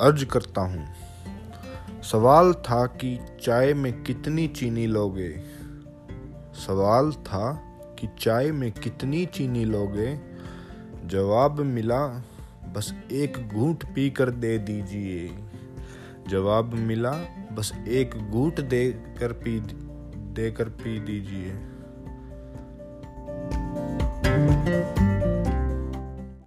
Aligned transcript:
अर्ज़ 0.00 0.24
करता 0.24 0.60
हूँ। 0.60 0.88
सवाल 2.02 2.52
था 2.52 2.86
कि 2.86 3.20
चाय 3.42 3.74
में 3.74 4.02
कितनी 4.02 4.48
चीनी 4.48 4.86
लोगे? 4.86 5.40
सवाल 6.66 7.12
था 7.12 7.52
कि 7.98 8.08
चाय 8.18 8.52
में 8.52 8.72
कितनी 8.72 9.26
चीनी 9.26 9.64
लोगे? 9.64 10.20
जवाब 11.06 11.60
मिला, 11.60 12.22
बस 12.72 12.94
एक 13.12 13.48
घूंट 13.48 13.94
पी 13.94 14.10
कर 14.10 14.30
दे 14.30 14.58
दीजिए। 14.58 15.38
जवाब 16.28 16.74
मिला, 16.74 17.12
बस 17.52 17.72
एक 17.88 18.30
घूंट 18.30 18.60
दे 18.60 18.92
कर 18.92 19.32
पी 19.32 19.60
देकर 20.16 20.64
पी 20.64 21.00
दीजिए। 21.00 21.60